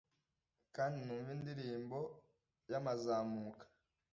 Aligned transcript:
Kandi 0.75 0.97
numve 1.05 1.29
indirimbo 1.37 1.99
ya 2.71 2.79
mazamuka 2.85 3.63